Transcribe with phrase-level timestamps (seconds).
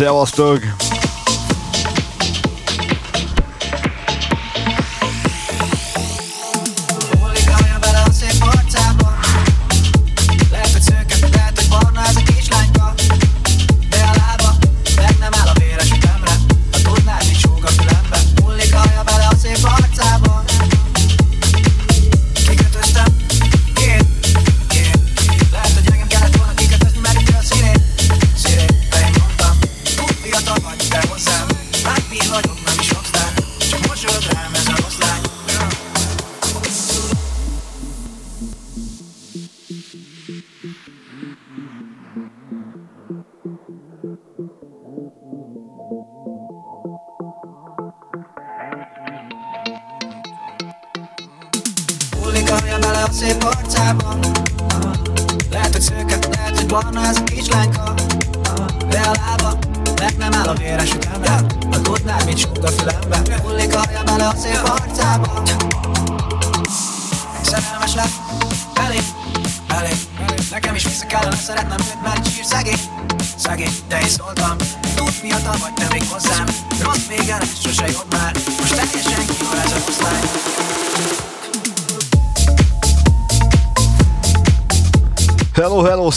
[0.00, 0.89] szevasztok!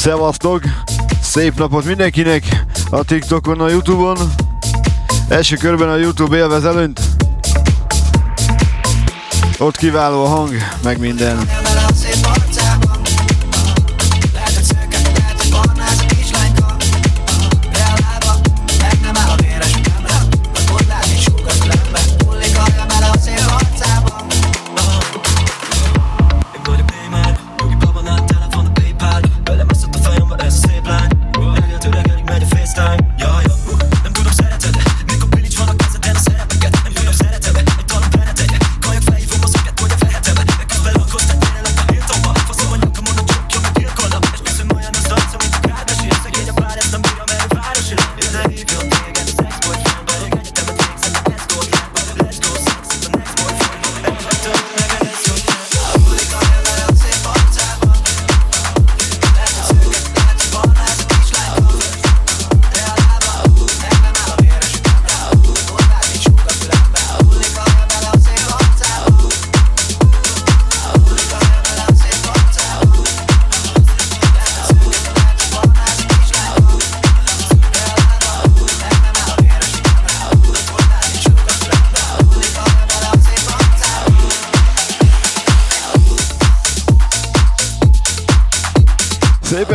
[0.04, 0.64] Szevasztok!
[1.22, 2.44] Szép napot mindenkinek
[2.90, 4.18] a TikTokon, a Youtube-on.
[5.30, 7.00] Első körben a Youtube élvezelőnt.
[9.58, 11.63] Ott kiváló a hang, meg minden.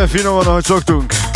[0.08, 1.27] Finoman, ahogy szoktunk.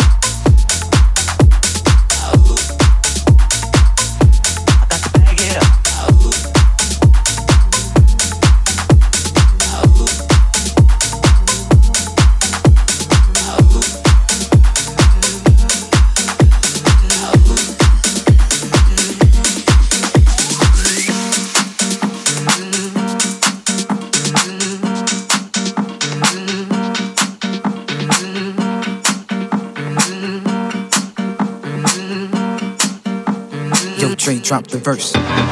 [34.73, 35.52] The verse.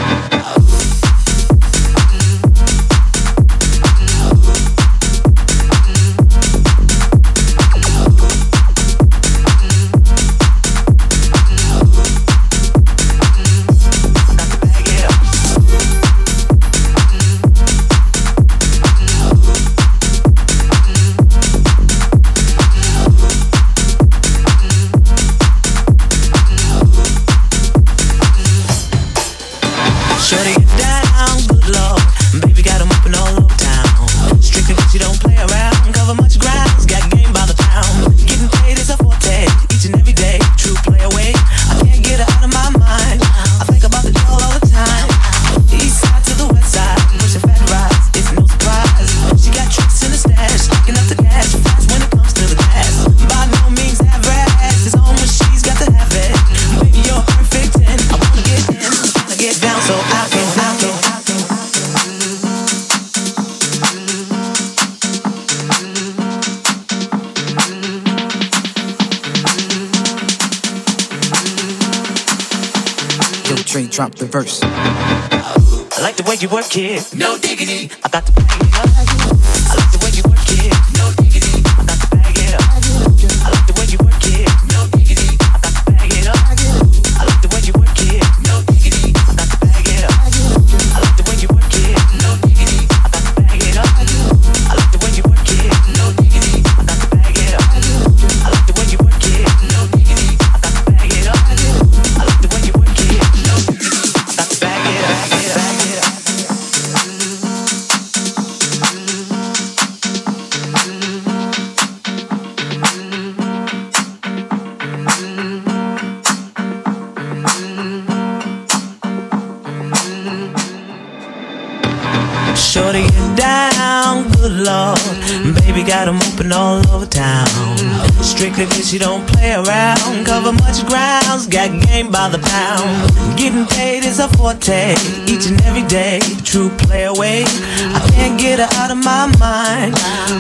[131.69, 133.37] Got game by the pound.
[133.37, 134.95] Getting paid is a forte,
[135.27, 136.21] each and every day.
[136.43, 137.45] True play away.
[137.45, 139.95] I can't get her out of my mind.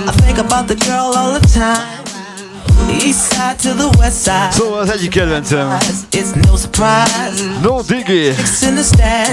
[0.08, 2.09] I think about the girl all the time.
[4.52, 5.76] Szóval az egyik kedvencem.
[7.62, 8.34] No Diggy.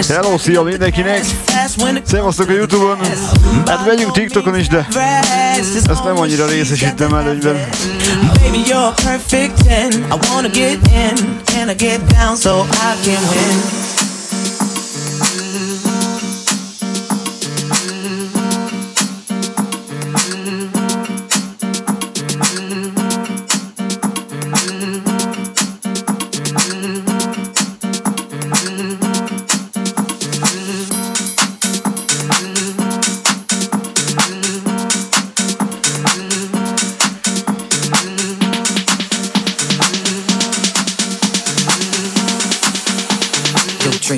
[0.07, 1.25] Hello, szia mindenkinek.
[2.06, 2.98] Szevasztok a Youtube-on.
[3.65, 4.88] Hát megyünk TikTokon is, de
[5.89, 7.69] ezt nem annyira részesítem előnyben.
[8.42, 11.39] Baby, you're perfect and I wanna get in.
[11.45, 13.97] Can I get down so I can win?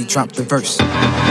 [0.10, 1.29] Drop the verse.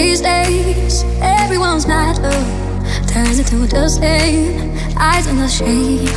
[0.00, 2.46] These days, everyone's night up
[3.06, 4.72] turns into the same.
[4.96, 6.08] Eyes in the shade.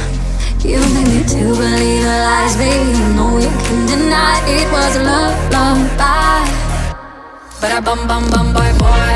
[0.64, 2.98] You made me to believe the lies, baby.
[3.14, 6.48] No, you can deny it was a love, love, bye.
[7.60, 9.16] But I bum bum bum boy boy.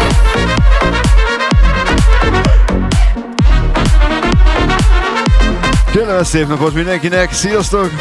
[5.93, 7.91] Gyere szép napot mindenkinek, sziasztok!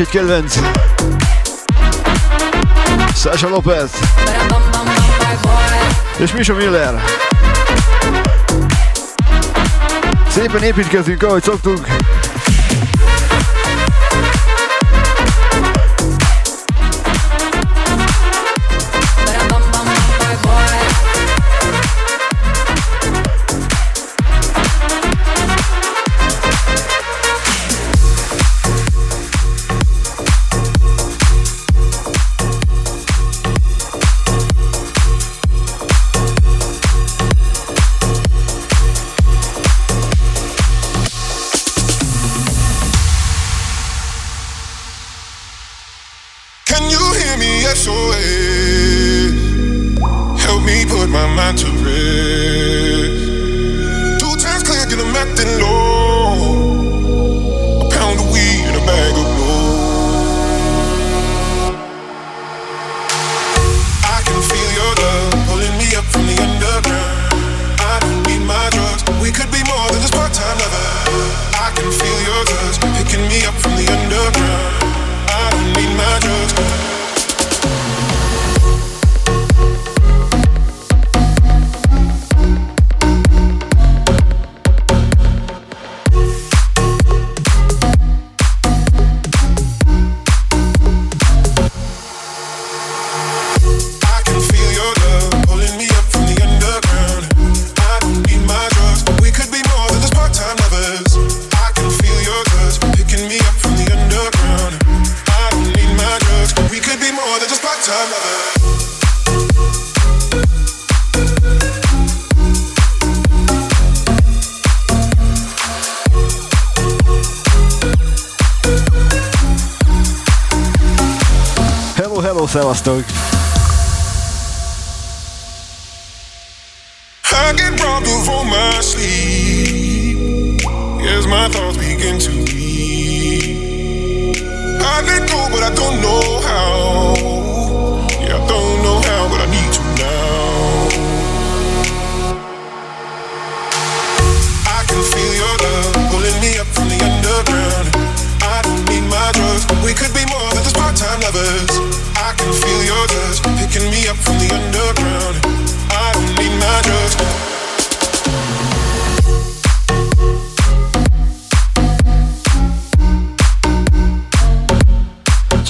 [0.00, 0.58] Egy kedvenc.
[3.14, 3.90] Sasha Lopez.
[6.16, 7.04] És Misha Miller.
[10.28, 11.86] Szépen építkezünk, ahogy szoktunk.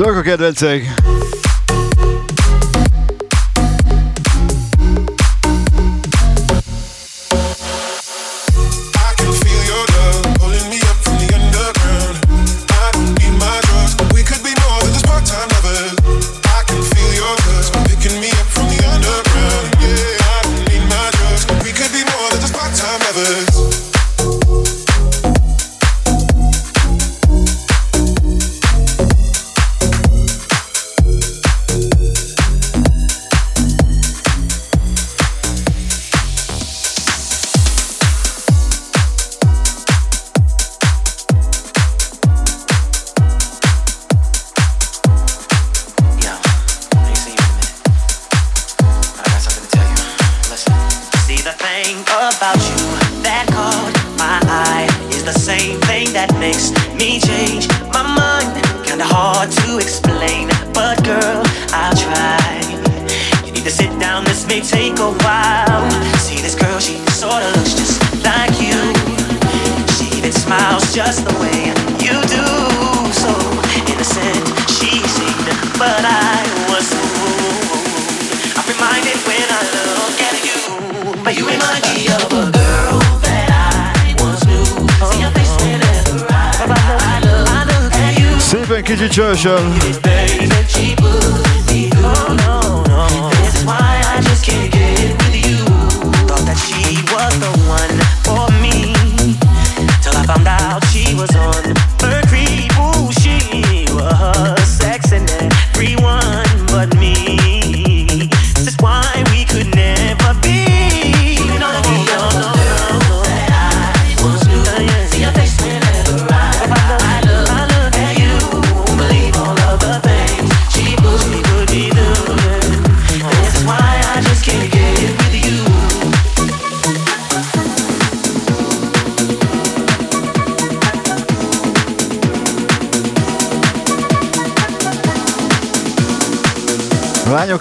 [0.01, 0.83] Csak a kedvencek!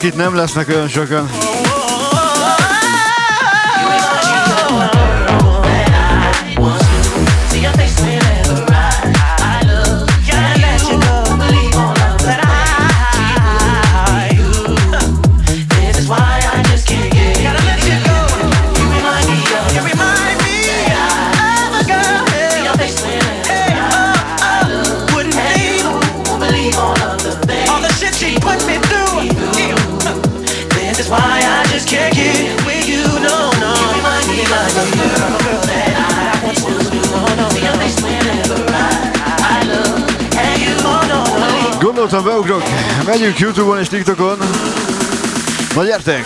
[0.03, 1.29] Itt nem lesznek olyan sokan.
[42.20, 42.64] Gondoltam beugrok,
[43.06, 44.38] megyünk Youtube-on és TikTokon.
[45.76, 46.26] Na gyertek!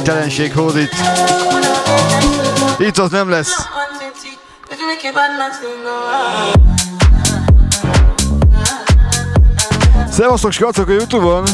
[0.00, 0.94] Igénytelenség hódít.
[2.78, 3.68] Itt az nem lesz.
[10.10, 11.44] Szevasztok, skacok a Youtube-on!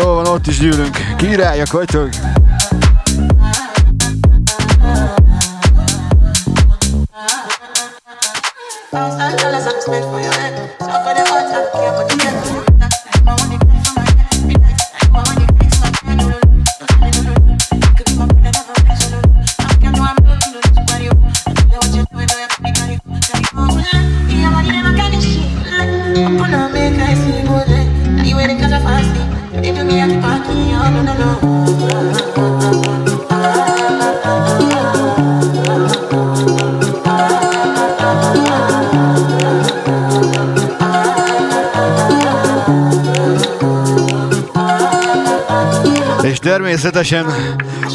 [0.00, 0.96] Jó van, ott is gyűlünk.
[1.16, 2.08] Királyak vagytok!
[46.80, 47.26] Természetesen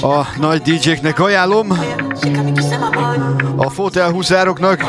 [0.01, 1.79] a nagy DJ-knek ajánlom,
[3.55, 4.85] a Fotel Huszároknak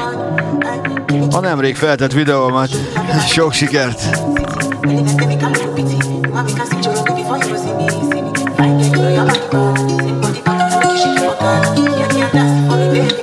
[1.30, 2.68] a nemrég feltett videómat.
[3.28, 4.18] Sok sikert!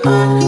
[0.03, 0.40] van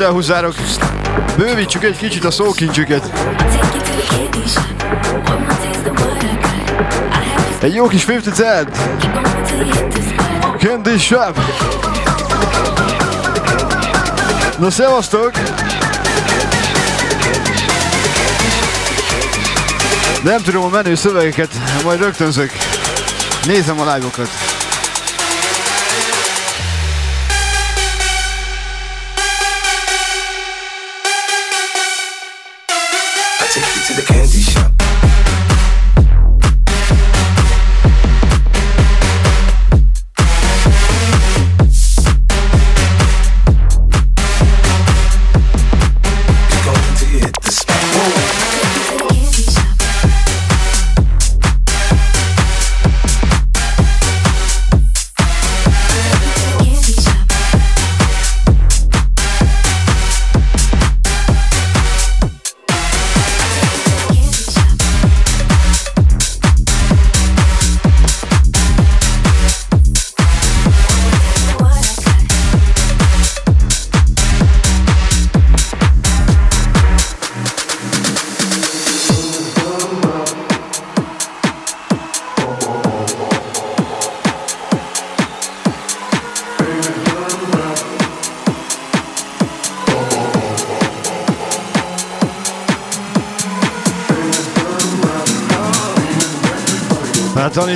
[0.00, 0.54] a fotelhúzárok.
[1.36, 3.10] Bővítsük egy kicsit a szókincsüket.
[7.60, 8.78] Egy jó kis 50 cent.
[10.58, 11.40] Candy Shop.
[14.58, 15.30] Na szevasztok!
[20.22, 21.50] Nem tudom a menő szövegeket,
[21.84, 22.50] majd rögtönzök.
[23.46, 24.49] Nézem a live-okat.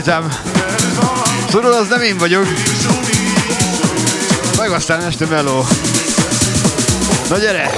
[0.05, 0.29] Tanítem.
[1.51, 2.47] Tudod, az nem én vagyok.
[4.59, 5.67] Meg aztán este meló.
[7.29, 7.71] Na gyere!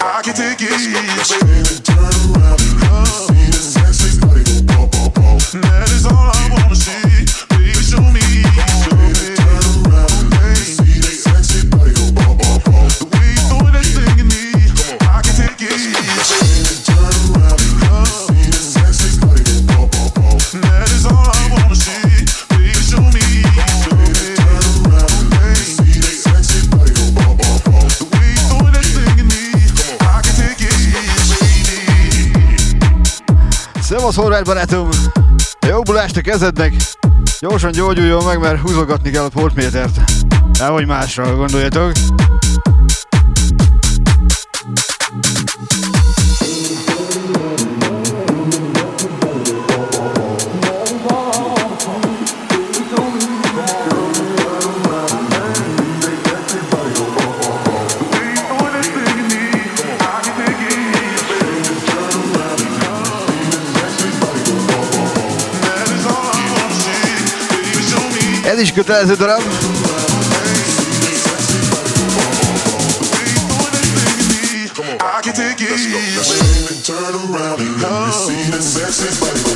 [0.00, 1.91] I can take it.
[34.12, 34.88] Szevasz, horvát barátom!
[35.68, 36.74] Jó bulást a kezednek!
[37.40, 40.00] Gyorsan gyógyuljon meg, mert húzogatni kell a portmétert.
[40.58, 41.92] Nehogy másra gondoljatok.
[68.62, 69.42] Is kötelező darab.
[75.00, 75.70] I can take it.
[75.70, 75.98] Let's go.
[76.16, 76.94] Let's go.
[76.94, 79.52] Turn around and let me see that sexy body go.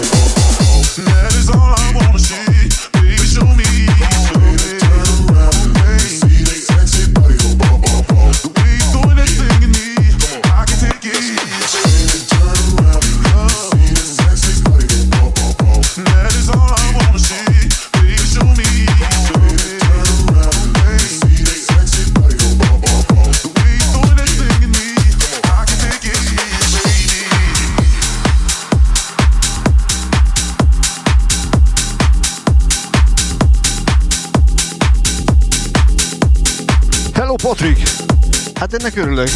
[38.70, 39.28] Hát ennek örülök.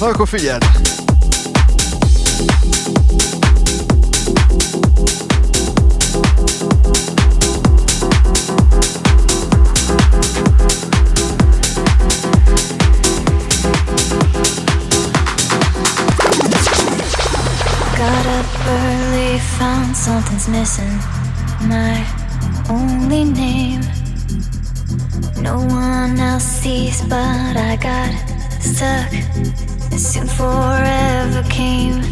[0.00, 0.64] Na akkor figyeld!
[17.96, 21.00] Got up early, found something's missing.
[21.68, 22.04] My
[22.68, 23.99] only name.
[25.40, 28.12] No one else sees, but I got
[28.60, 29.10] stuck.
[29.98, 32.02] Soon forever came.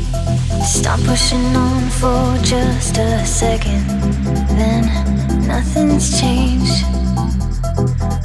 [0.64, 3.87] Stop pushing on for just a second.
[4.57, 4.85] Then
[5.47, 6.85] nothing's changed.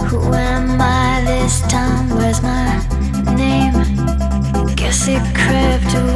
[0.07, 2.09] Who am I this time?
[2.09, 2.79] Where's my
[3.35, 3.73] name?
[4.75, 6.12] Guess it crept away.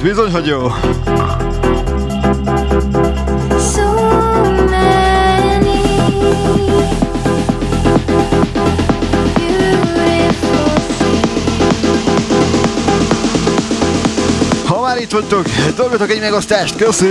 [0.00, 0.68] Ez bizony, hogy jó.
[14.66, 17.06] Ha már itt vagytok, dolgotok egy megosztást, köszi!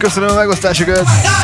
[0.00, 1.39] Köszönöm a megosztásokat!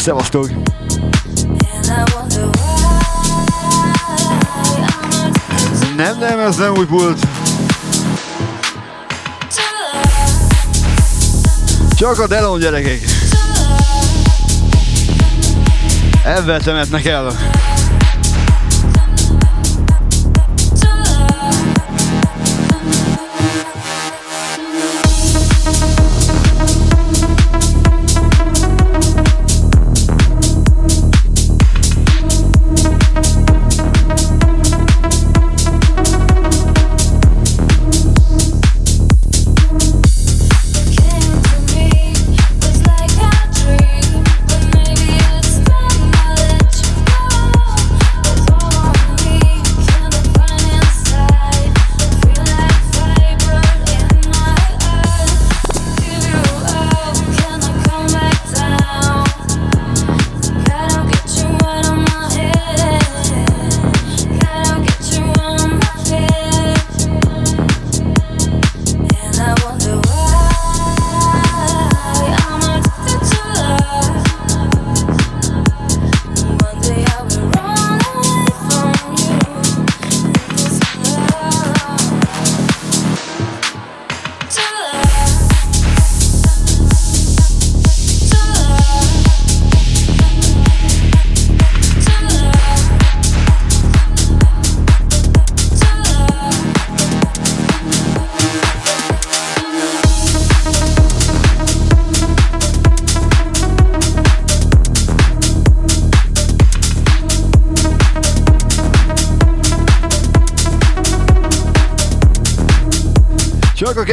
[0.00, 0.50] Szevasztok!
[5.96, 7.26] Nem, nem, ez nem úgy volt.
[11.96, 13.00] Csak a Delon gyerekek.
[16.24, 17.32] Ebben temetnek el.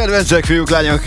[0.08, 1.04] Kedvencek, fiúk, lányok!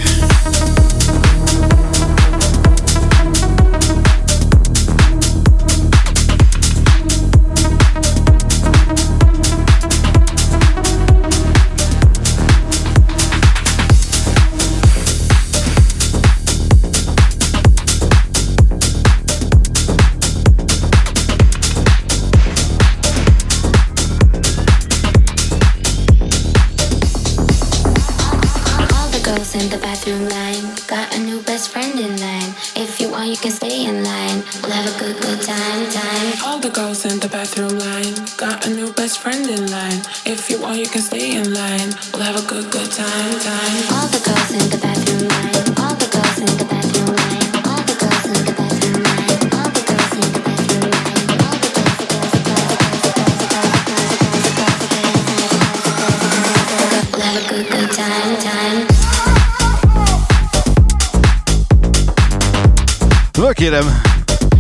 [63.61, 64.01] Kérem,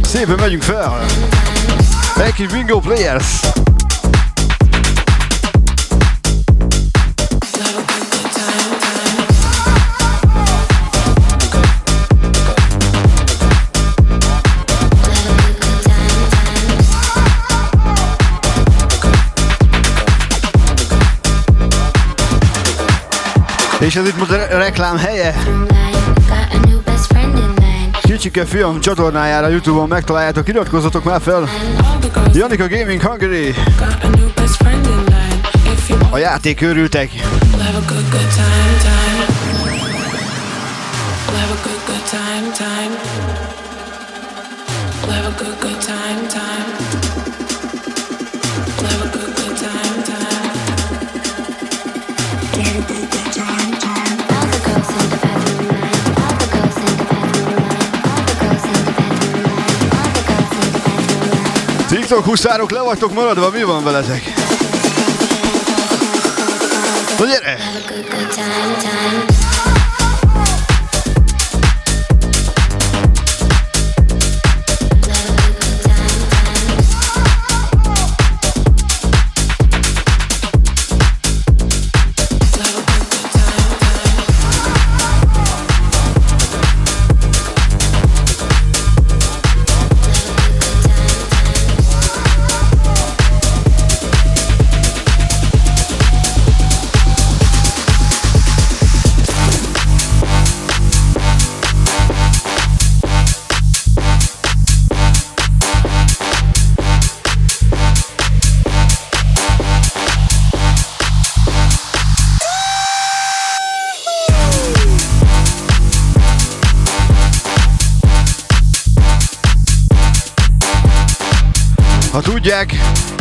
[0.02, 1.06] szépen megyünk fel.
[2.16, 3.24] Egy kis bingo players.
[23.80, 25.34] És ez itt most a reklám helye.
[28.02, 31.48] Kicsike fiam csatornájára Youtube-on megtaláljátok, iratkozzatok már fel.
[32.32, 33.54] Janika Gaming Hungary.
[36.10, 37.10] A játék őrültek.
[45.06, 46.99] We'll have time, time.
[62.10, 64.22] TikTok huszárok, le vagytok maradva, mi van veletek?
[67.18, 67.58] Na gyere!
[67.58, 69.29] Have time, time.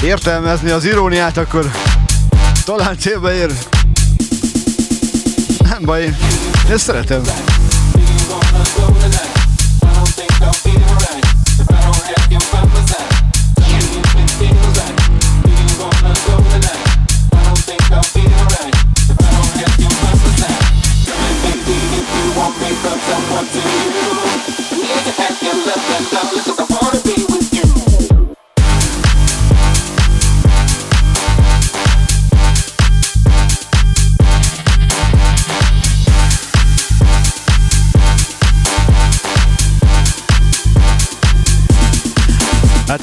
[0.10, 1.72] Értelmezni az iróniát, akkor
[2.66, 3.52] talán célba ér.
[5.70, 6.16] Nem baj, én
[6.70, 7.22] ezt szeretem.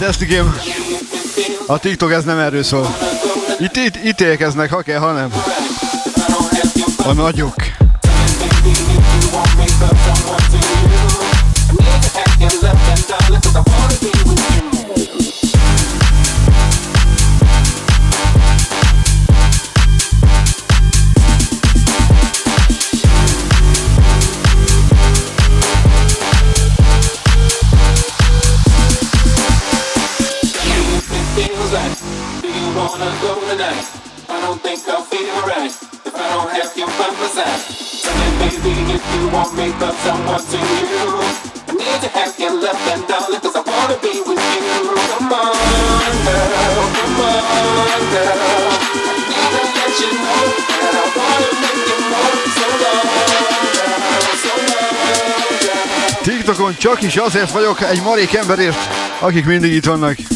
[0.07, 0.57] Ezt igém,
[1.67, 2.97] a TikTok ez nem erről szól.
[3.59, 5.33] Itt, itt ítélkeznek, ha kell, ha nem.
[6.97, 7.66] A nagyok.
[39.17, 41.09] You want me, cause I want to you.
[41.79, 44.63] Need to have your love and darling, cause I wanna be with you.
[45.11, 45.53] Come on,
[46.27, 48.39] girl, come on, girl.
[48.67, 52.37] I need to let you know that I wanna make you more.
[52.57, 53.07] So long,
[53.77, 56.23] girl, so long.
[56.23, 58.79] TikTokon csak is azért vagyok egy marék emberért,
[59.21, 60.36] akik mindig itt vannak.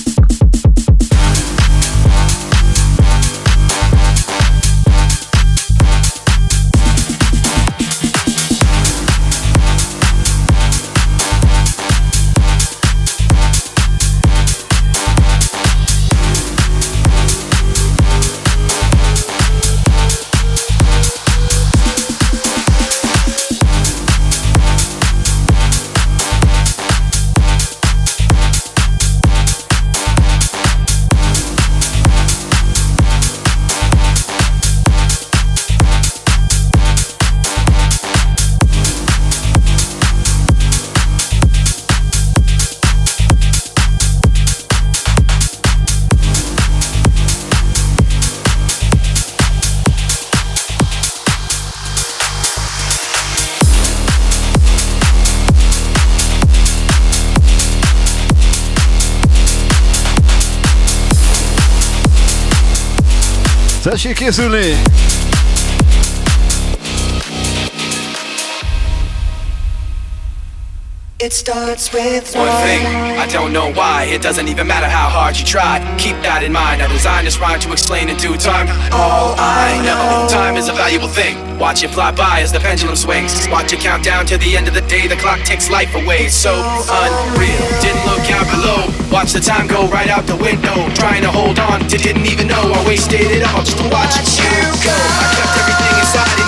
[63.83, 64.83] Tessék készülni!
[71.19, 72.87] It starts with one thing.
[73.19, 74.05] I don't know why.
[74.05, 75.81] It doesn't even matter how hard you try.
[75.99, 76.83] Keep that in mind.
[76.83, 78.69] I designed this rhyme to explain in due time.
[78.93, 81.50] All I know, time is a valuable thing.
[81.61, 83.47] Watch it fly by as the pendulum swings.
[83.53, 85.07] Watch it count down to the end of the day.
[85.07, 86.29] The clock takes life away.
[86.29, 87.69] So unreal.
[87.85, 88.89] Didn't look out below.
[89.13, 90.89] Watch the time go right out the window.
[90.95, 94.17] Trying to hold on to didn't even know I wasted it all just to watch
[94.41, 94.97] you go.
[94.97, 96.40] I kept everything inside,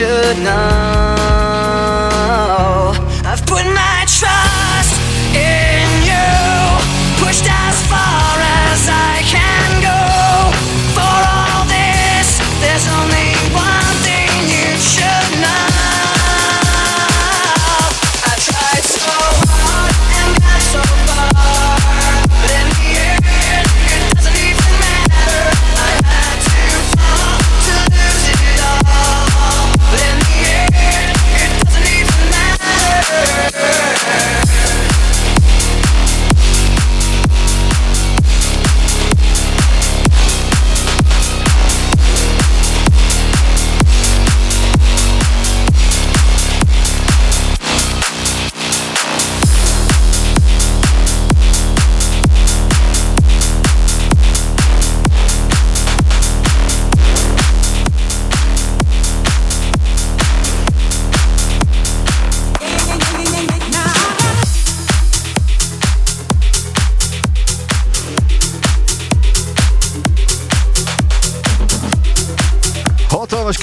[0.00, 0.79] should know.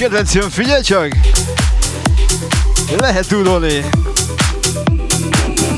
[0.08, 1.16] Hatalmas kedvenc jön, figyelj csak!
[2.96, 3.84] Lehet tudni.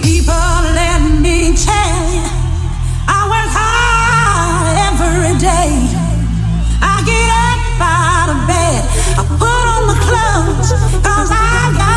[0.01, 2.23] People, let me tell you,
[3.07, 5.71] I work hard every day.
[6.81, 8.85] I get up out of bed,
[9.17, 10.71] I put on the clothes,
[11.03, 11.90] cause I got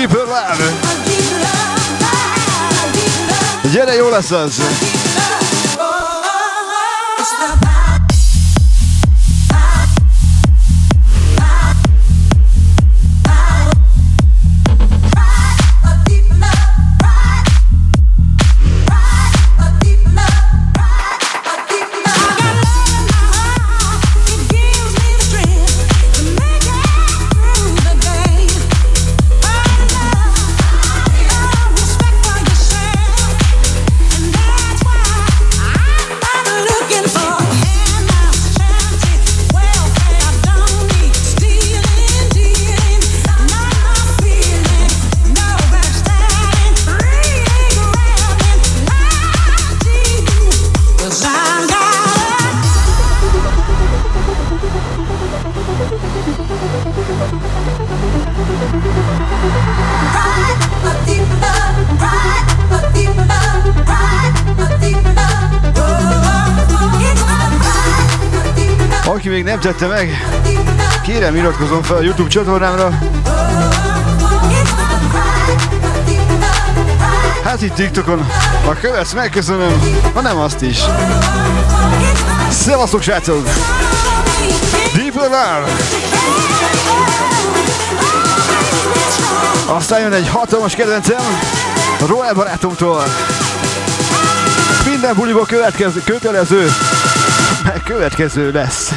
[0.00, 0.28] Deep Love.
[0.28, 2.00] a deep love,
[2.72, 3.68] a deep love.
[3.72, 4.60] Gyere, jó lesz az!
[69.62, 70.26] Nem tette meg,
[71.02, 72.98] kérem iratkozom fel a YouTube csatornámra.
[77.44, 78.26] Hát itt TikTokon,
[78.64, 80.78] ha követsz, megköszönöm, ha nem azt is.
[82.50, 83.48] Szevasztok srácok!
[84.94, 85.64] Deep Love!
[89.66, 91.22] Aztán jön egy hatalmas kedvencem,
[92.06, 93.04] Roel barátomtól.
[94.84, 96.70] Minden buliból következő, kötelező,
[97.84, 98.92] következő lesz.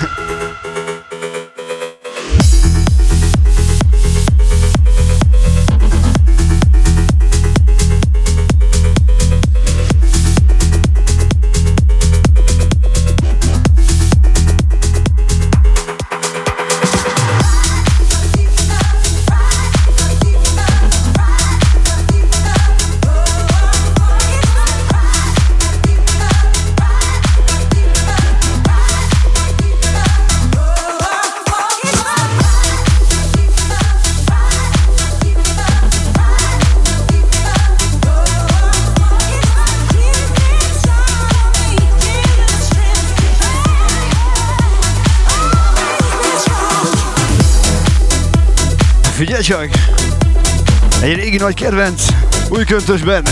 [51.34, 52.02] Régi nagy kedvenc,
[52.50, 53.24] új köntösben.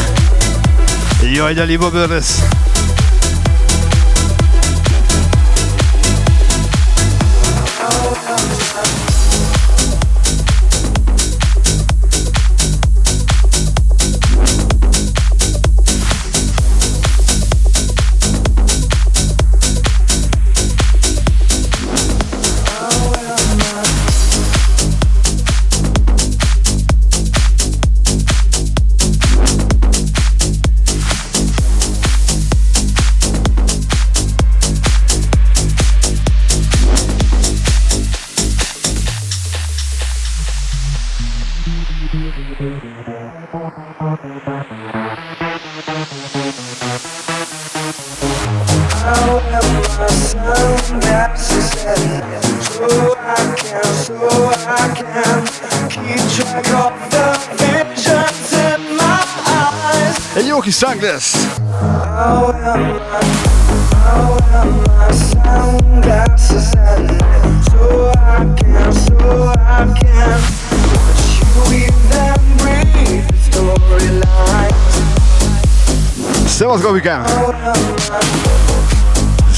[1.34, 2.28] Jaj, de Liba Brothers.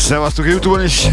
[0.04, 1.08] Szevasztok Youtube-on is!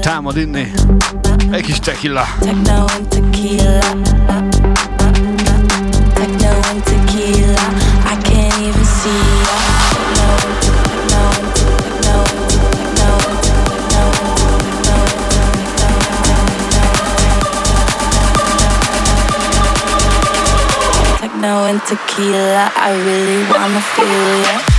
[0.00, 0.72] Támad inni.
[1.50, 2.26] Egy kis tequila.
[2.40, 2.68] And
[3.08, 3.80] tequila.
[6.16, 7.62] And tequila.
[8.04, 9.52] I can't even see.
[22.84, 24.71] I really wanna feel ya.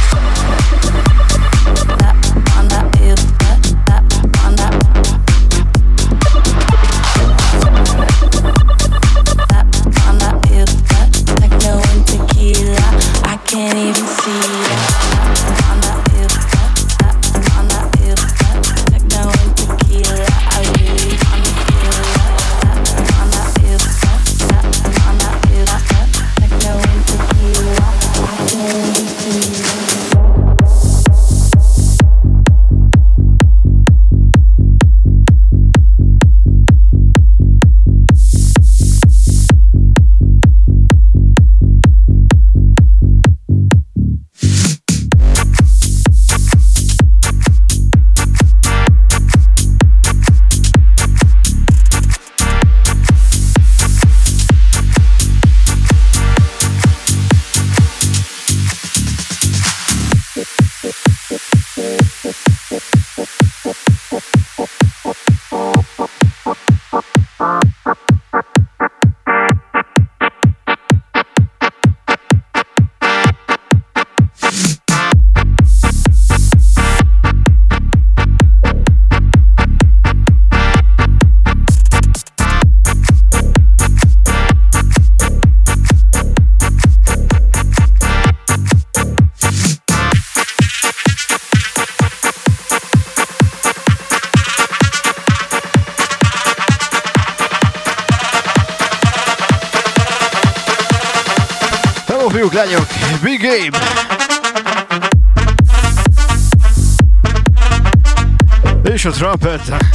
[109.23, 109.92] Trumpet.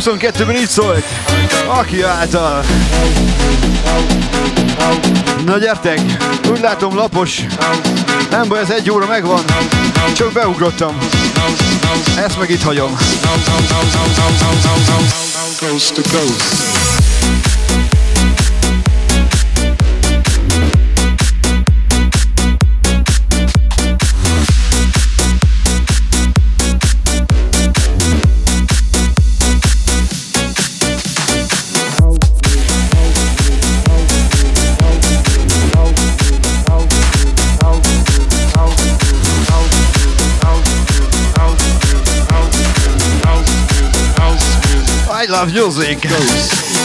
[0.00, 1.04] 22-ben így szólt.
[1.66, 2.64] Aki által.
[5.44, 6.00] Na gyertek,
[6.50, 7.40] úgy látom lapos.
[8.30, 9.44] Nem baj, ez egy óra megvan.
[10.16, 10.98] Csak beugrottam.
[12.16, 12.96] Ezt meg itt hagyom.
[15.60, 17.57] Ghost to ghost.
[45.46, 46.77] Music.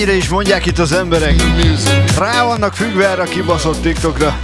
[0.00, 1.42] Akármennyire is mondják itt az emberek,
[2.18, 4.38] rá vannak függve erre a kibaszott TikTokra.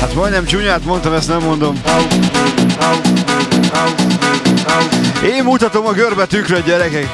[0.00, 1.80] Hát majdnem csúnyát mondtam, ezt nem mondom.
[5.24, 7.08] Én mutatom a görbe tükröt, gyerekek.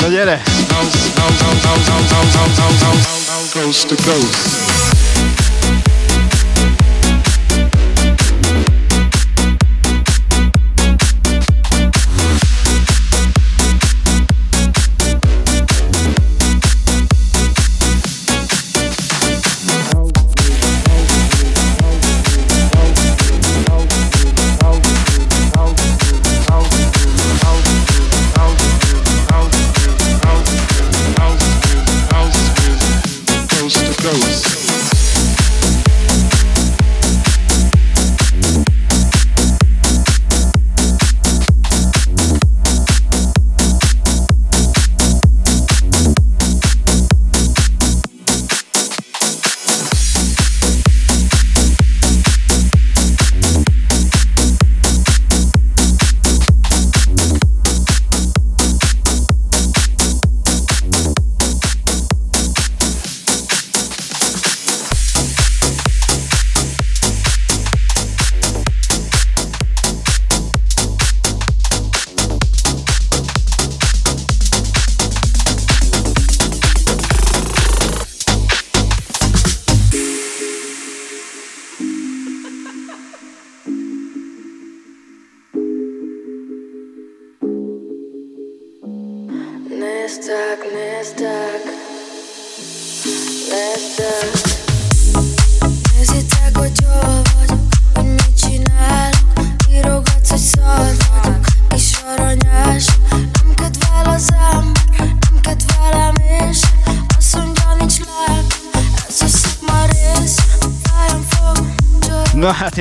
[0.00, 0.42] Na gyere!
[3.52, 3.94] Coast to.
[4.04, 4.61] Coast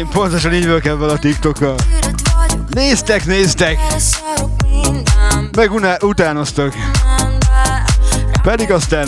[0.02, 1.76] én pontosan így vagyok ebből a vagyok
[2.70, 3.80] Néztek, néztek!
[5.56, 6.74] Meg uná- utánoztak.
[8.41, 9.08] Pedig aztán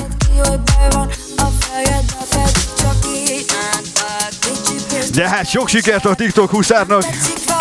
[5.13, 7.03] De hát sok sikert a TikTok huszárnak,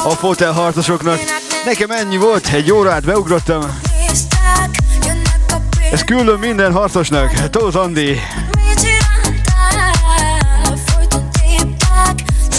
[0.04, 1.18] a fotel harcosoknak.
[1.64, 3.80] Nekem ennyi volt, egy órát beugrottam.
[5.92, 7.32] Ezt küldöm minden harcosnak.
[7.50, 8.20] Tóth Andi.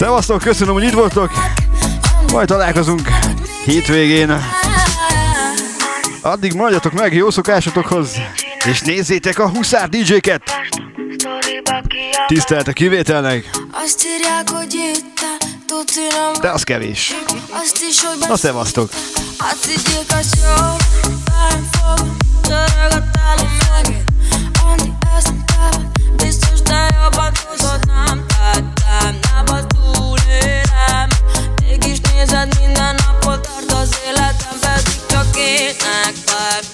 [0.04, 1.30] Szevasztok, köszönöm, hogy itt voltok.
[2.32, 3.08] Majd találkozunk
[3.64, 4.40] hétvégén.
[6.20, 8.10] Addig maradjatok meg jó szokásotokhoz,
[8.64, 10.42] és nézzétek a Huszár DJ-ket!
[12.26, 13.50] Tisztelt a kivételnek,
[16.40, 17.14] de az kevés.
[18.28, 18.90] Na szevasztok!
[19.38, 19.66] Azt
[35.80, 36.73] it back,